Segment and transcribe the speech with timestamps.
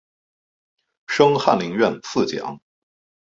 [1.05, 2.59] 升翰林院侍讲。